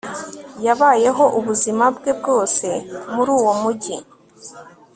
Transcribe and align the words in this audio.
Yabayeho 0.65 1.23
ubuzima 1.39 1.85
bwe 1.95 2.11
bwose 2.19 2.67
muri 3.13 3.29
uwo 3.37 3.53
mujyi 3.61 3.97